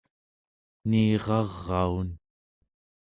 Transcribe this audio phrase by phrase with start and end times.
[0.83, 2.09] eniraraun